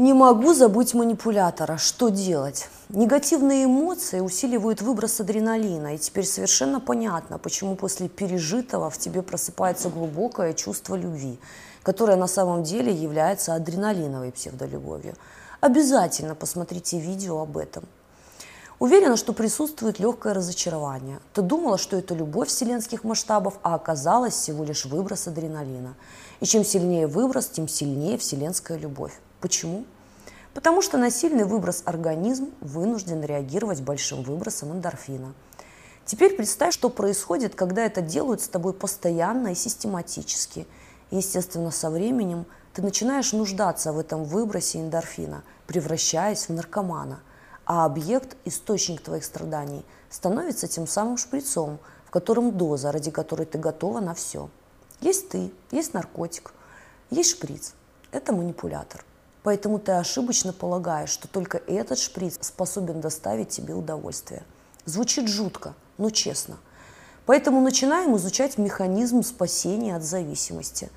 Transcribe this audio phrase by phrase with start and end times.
[0.00, 1.76] Не могу забыть манипулятора.
[1.76, 2.70] Что делать?
[2.88, 9.90] Негативные эмоции усиливают выброс адреналина, и теперь совершенно понятно, почему после пережитого в тебе просыпается
[9.90, 11.38] глубокое чувство любви,
[11.82, 15.16] которое на самом деле является адреналиновой псевдолюбовью.
[15.60, 17.84] Обязательно посмотрите видео об этом.
[18.78, 21.20] Уверена, что присутствует легкое разочарование.
[21.34, 25.94] Ты думала, что это любовь вселенских масштабов, а оказалось всего лишь выброс адреналина.
[26.40, 29.12] И чем сильнее выброс, тем сильнее вселенская любовь.
[29.40, 29.84] Почему?
[30.54, 35.32] Потому что на сильный выброс организм вынужден реагировать большим выбросом эндорфина.
[36.04, 40.66] Теперь представь, что происходит, когда это делают с тобой постоянно и систематически.
[41.10, 47.20] естественно, со временем ты начинаешь нуждаться в этом выбросе эндорфина, превращаясь в наркомана.
[47.64, 53.58] А объект, источник твоих страданий, становится тем самым шприцом, в котором доза, ради которой ты
[53.58, 54.50] готова на все.
[55.00, 56.52] Есть ты, есть наркотик,
[57.10, 57.74] есть шприц.
[58.10, 59.04] Это манипулятор.
[59.42, 64.42] Поэтому ты ошибочно полагаешь, что только этот шприц способен доставить тебе удовольствие.
[64.84, 66.58] Звучит жутко, но честно.
[67.26, 70.90] Поэтому начинаем изучать механизм спасения от зависимости.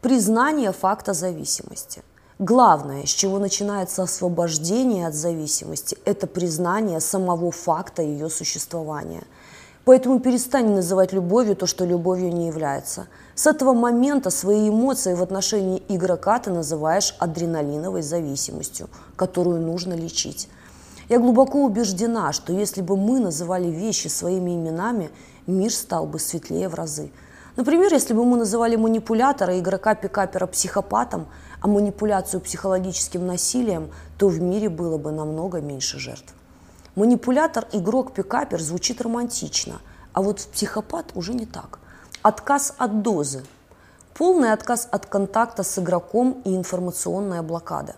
[0.00, 2.02] Признание факта зависимости.
[2.38, 9.24] Главное, с чего начинается освобождение от зависимости, это признание самого факта ее существования–
[9.86, 13.06] Поэтому перестань называть любовью то, что любовью не является.
[13.36, 20.48] С этого момента свои эмоции в отношении игрока ты называешь адреналиновой зависимостью, которую нужно лечить.
[21.08, 25.10] Я глубоко убеждена, что если бы мы называли вещи своими именами,
[25.46, 27.12] мир стал бы светлее в разы.
[27.54, 31.28] Например, если бы мы называли манипулятора, игрока-пикапера психопатом,
[31.60, 36.34] а манипуляцию психологическим насилием, то в мире было бы намного меньше жертв.
[36.96, 39.82] Манипулятор, игрок, пикапер звучит романтично,
[40.14, 41.78] а вот психопат уже не так.
[42.22, 43.44] Отказ от дозы,
[44.14, 47.96] полный отказ от контакта с игроком и информационная блокада.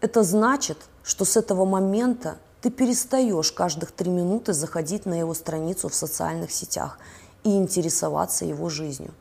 [0.00, 5.88] Это значит, что с этого момента ты перестаешь каждых три минуты заходить на его страницу
[5.88, 6.98] в социальных сетях
[7.44, 9.12] и интересоваться его жизнью.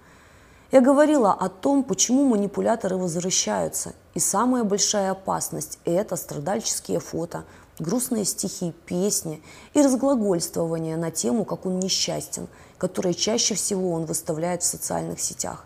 [0.72, 3.94] Я говорила о том, почему манипуляторы возвращаются.
[4.16, 7.44] И самая большая опасность– это страдальческие фото,
[7.80, 9.42] грустные стихи, песни
[9.74, 12.48] и разглагольствование на тему, как он несчастен,
[12.78, 15.66] которые чаще всего он выставляет в социальных сетях.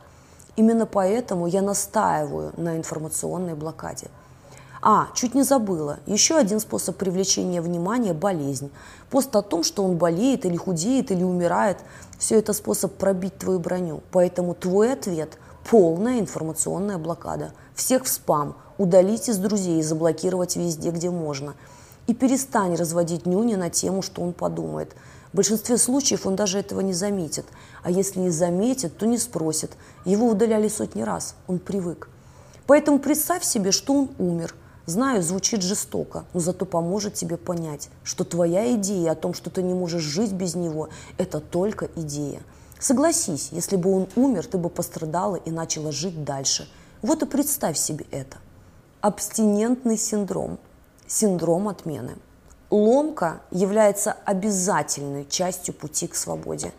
[0.56, 4.08] Именно поэтому я настаиваю на информационной блокаде.
[4.86, 6.00] А, чуть не забыла.
[6.06, 8.70] Еще один способ привлечения внимания– болезнь.
[9.10, 11.78] Пост о том, что он болеет или худеет или умирает–
[12.20, 14.02] все это способ пробить твою броню.
[14.12, 15.38] Поэтому твой ответ–
[15.70, 17.54] полная информационная блокада.
[17.76, 21.56] Всех в спам, удалить из друзей и заблокировать везде, где можно–
[22.08, 24.96] и перестань разводить нюни на тему, что он подумает.
[25.32, 27.46] В большинстве случаев он даже этого не заметит.
[27.82, 29.72] А если и заметит, то не спросит.
[30.06, 32.10] Его удаляли сотни раз, он привык.
[32.68, 34.56] Поэтому представь себе, что он умер.
[34.86, 39.64] Знаю, звучит жестоко, но зато поможет тебе понять, что твоя идея о том, что ты
[39.64, 42.42] не можешь жить без него, это только идея.
[42.80, 46.68] Согласись, если бы он умер, ты бы пострадала и начала жить дальше.
[47.02, 48.38] Вот и представь себе это.
[49.00, 50.60] Абстинентный синдром–
[51.14, 52.16] синдром отмены.
[52.72, 56.74] Ломка является обязательной частью пути к свободе.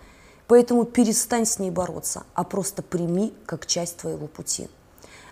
[0.48, 4.68] Поэтому перестань с ней бороться, а просто прими как часть твоего пути.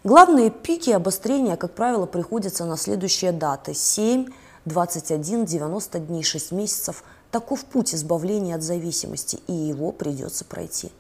[0.04, 4.28] Главные пики обострения, как правило, приходятся на следующие даты– 7,
[4.64, 7.04] 21, 90 дней, 6 месяцев.
[7.30, 10.92] Таков путь избавления от зависимости, и его придется пройти.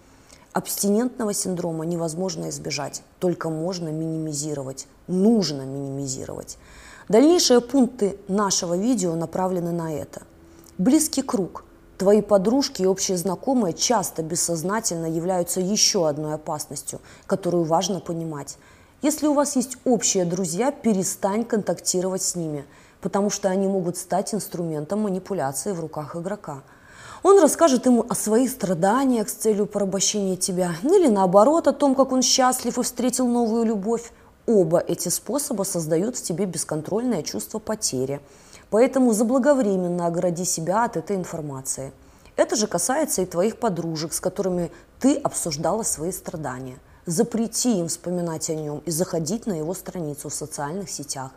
[0.52, 6.58] Абстинентного синдрома невозможно избежать, только можно минимизировать, нужно минимизировать.
[7.08, 10.22] Дальнейшие пункты нашего видео направлены на это.
[10.78, 11.64] Близкий круг.
[11.98, 18.56] Твои подружки и общие знакомые часто бессознательно являются еще одной опасностью, которую важно понимать.
[19.02, 22.64] Если у вас есть общие друзья, перестань контактировать с ними,
[23.00, 26.62] потому что они могут стать инструментом манипуляции в руках игрока.
[27.24, 32.12] Он расскажет ему о своих страданиях с целью порабощения тебя, или наоборот о том, как
[32.12, 34.12] он счастлив и встретил новую любовь.
[34.46, 38.20] Оба эти способа создают в тебе бесконтрольное чувство потери.
[38.70, 41.92] Поэтому заблаговременно огради себя от этой информации.
[42.34, 46.78] Это же касается и твоих подружек, с которыми ты обсуждала свои страдания.
[47.06, 51.30] Запрети им вспоминать о нем и заходить на его страницу в социальных сетях.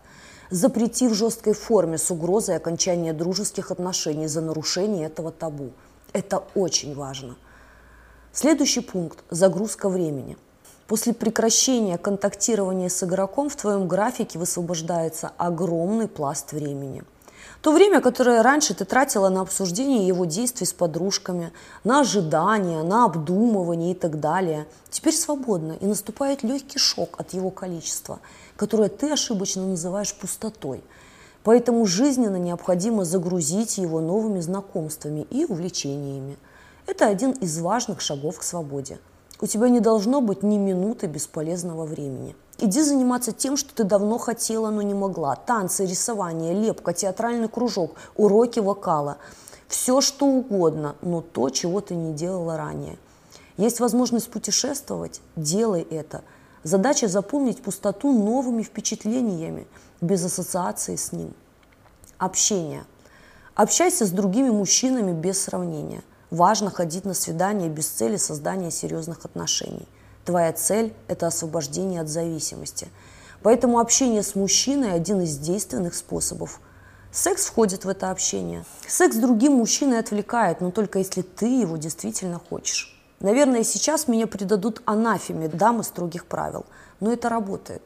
[0.49, 5.71] Запрети в жесткой форме с угрозой окончания дружеских отношений за нарушение этого табу.
[6.13, 7.35] Это очень важно.
[8.31, 10.37] Следующий пункт– загрузка времени–
[10.87, 17.03] После прекращения контактирования с игроком в твоем графике высвобождается огромный пласт времени.
[17.63, 21.51] То время, которое раньше ты тратила на обсуждение его действий с подружками,
[21.83, 27.49] на ожидания, на обдумывание и так далее, теперь свободно, и наступает легкий шок от его
[27.49, 28.19] количества,
[28.55, 30.83] которое ты ошибочно называешь пустотой.
[31.43, 36.37] Поэтому жизненно необходимо загрузить его новыми знакомствами и увлечениями.
[36.85, 38.99] Это один из важных шагов к свободе.
[39.45, 44.17] У тебя не должно быть ни минуты бесполезного времени– Иди заниматься тем, что ты давно
[44.17, 45.35] хотела, но не могла.
[45.35, 49.17] Танцы, рисование, лепка, театральный кружок, уроки вокала.
[49.67, 52.97] Все что угодно, но то, чего ты не делала ранее.
[53.57, 55.21] Есть возможность путешествовать?
[55.35, 56.23] Делай это.
[56.63, 59.67] Задача заполнить пустоту новыми впечатлениями,
[60.01, 61.35] без ассоциации с ним.
[62.17, 62.85] Общение.
[63.53, 66.03] Общайся с другими мужчинами без сравнения.
[66.35, 69.87] Важно ходить на свидания без цели создания серьезных отношений.
[70.25, 72.89] Твоя цель– это освобождение от зависимости.
[73.41, 76.59] Поэтому общение с мужчиной– один из действенных способов.
[77.09, 78.65] Секс входит в это общение.
[78.85, 83.01] Секс другим мужчиной отвлекает, но только если ты его действительно хочешь.
[83.21, 86.65] Наверное, сейчас меня предадут анафеме дамы строгих правил,
[86.99, 87.83] но это работает.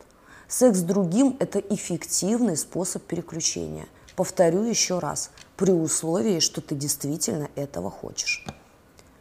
[0.48, 3.86] Секс с другим– это эффективный способ переключения.
[4.16, 8.46] Повторю еще раз, при условии, что ты действительно этого хочешь.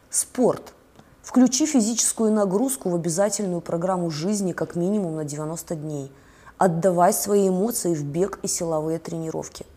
[0.09, 0.73] Спорт–
[1.21, 6.11] Включи физическую нагрузку в обязательную программу жизни как минимум на 90 дней.
[6.57, 9.67] Отдавай свои эмоции в бег и силовые тренировки.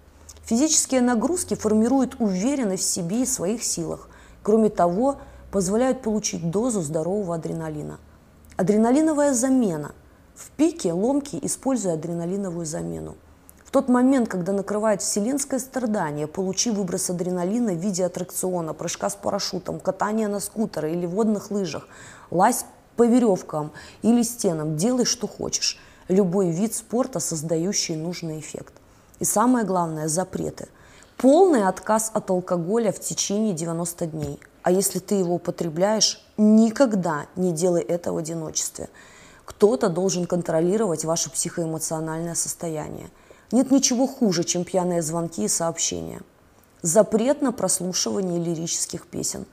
[0.45, 4.09] Физические нагрузки формируют уверенность в себе и своих силах.
[4.43, 5.17] Кроме того,
[5.51, 7.99] позволяют получить дозу здорового адреналина.
[8.57, 9.93] Адреналиновая замена.
[10.35, 13.17] В пике ломки используя адреналиновую замену
[13.73, 19.81] тот момент, когда накрывает вселенское страдание, получи выброс адреналина в виде аттракциона, прыжка с парашютом,
[19.81, 21.89] катания на скутере или водных лыжах,
[22.31, 22.67] лазь
[22.97, 23.73] по веревкам
[24.03, 25.81] или стенам, делай, что хочешь.
[26.09, 28.75] Любой вид спорта, создающий нужный эффект.
[29.21, 30.69] И самое главное– запреты.
[31.17, 34.39] Полный отказ от алкоголя в течение 90 дней.
[34.63, 38.91] А если ты его употребляешь, никогда не делай это в одиночестве.
[39.47, 43.09] Кто-то должен контролировать ваше психоэмоциональное состояние–
[43.53, 46.23] нет ничего хуже, чем пьяные звонки и сообщения.
[46.83, 49.47] Запрет на прослушивание лирических песен.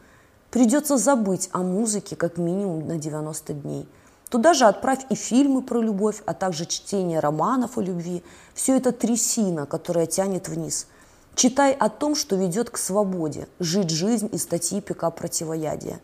[0.50, 3.88] Придется забыть о музыке как минимум на 90 дней.
[4.30, 8.24] Туда же отправь и фильмы про любовь, а также чтение романов о любви.
[8.54, 10.88] Все это трясина, которая тянет вниз.
[11.36, 16.00] Читай о том, что ведет к свободе, жить жизнь и статьи ПК противоядия.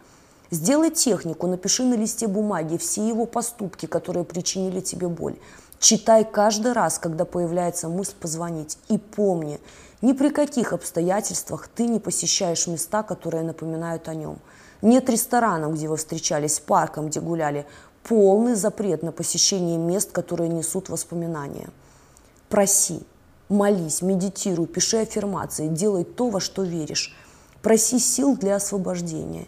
[0.52, 5.38] Сделай технику, напиши на листе бумаги все его поступки, которые причинили тебе боль.
[5.80, 8.78] Читай каждый раз, когда появляется мысль позвонить.
[8.88, 9.60] И помни,
[10.02, 14.40] ни при каких обстоятельствах ты не посещаешь места, которые напоминают о нем.
[14.82, 17.66] Нет ресторанов, где вы встречались, парком, где гуляли.
[18.04, 21.70] Полный запрет на посещение мест, которые несут воспоминания.
[22.50, 23.02] Проси,
[23.50, 27.16] молись, медитируй, пиши аффирмации, делай то, во что веришь.
[27.62, 29.48] Проси сил для освобождения.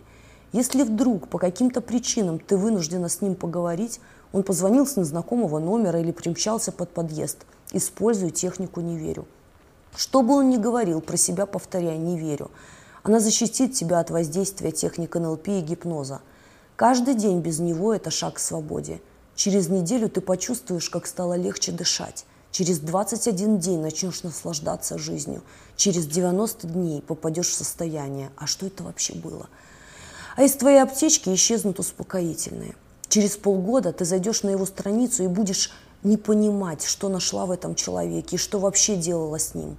[0.54, 4.00] Если вдруг по каким-то причинам ты вынуждена с ним поговорить,
[4.34, 7.40] он позвонил с незнакомого номера или примчался под подъезд.
[7.72, 9.26] Использую технику «не верю».
[9.96, 12.52] Что бы он ни говорил, про себя повторяй «не верю».
[13.04, 16.22] Она защитит тебя от воздействия техник НЛП и гипноза.
[16.76, 19.02] Каждый день без него– это шаг к свободе.
[19.34, 22.26] Через неделю ты почувствуешь, как стало легче дышать.
[22.52, 25.42] Через 21 день начнешь наслаждаться жизнью.
[25.78, 29.48] Через 90 дней попадешь в состояние «а что это вообще было?».
[30.36, 32.76] А из твоей аптечки исчезнут успокоительные–
[33.10, 35.72] Через полгода ты зайдешь на его страницу и будешь
[36.04, 39.78] не понимать, что нашла в этом человеке и что вообще делала с ним.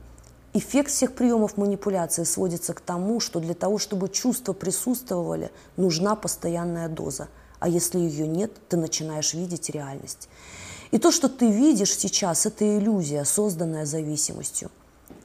[0.54, 6.88] Эффект всех приемов манипуляции сводится к тому, что для того, чтобы чувства присутствовали, нужна постоянная
[6.88, 7.28] доза.
[7.61, 10.28] А если ее нет, ты начинаешь видеть реальность.
[10.90, 14.70] И то, что ты видишь сейчас, это иллюзия, созданная зависимостью.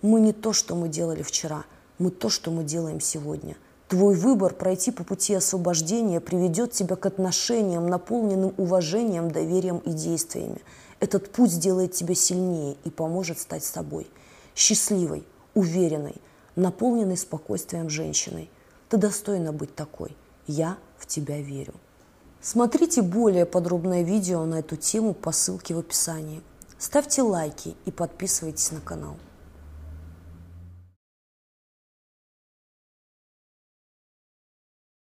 [0.01, 1.63] Мы не то, что мы делали вчера,
[1.99, 3.55] мы то, что мы делаем сегодня–
[3.93, 10.63] Твой выбор пройти по пути освобождения приведет тебя к отношениям, наполненным уважением, доверием и действиями.
[10.99, 14.09] Этот путь сделает тебя сильнее и поможет стать собой.
[14.55, 15.23] Счастливой,
[15.53, 16.15] уверенной,
[16.55, 18.49] наполненной спокойствием женщиной.
[18.89, 20.17] Ты достойна быть такой.
[20.47, 21.75] Я в тебя верю.
[22.41, 26.41] Смотрите более подробное видео на эту тему по ссылке в описании.
[26.79, 29.17] Ставьте лайки и подписывайтесь на канал.